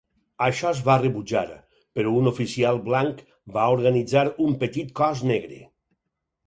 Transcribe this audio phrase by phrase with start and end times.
[0.43, 1.43] Això es va rebutjar,
[1.99, 3.23] però un oficial blanc
[3.59, 5.63] va organitzar un petit cos negre.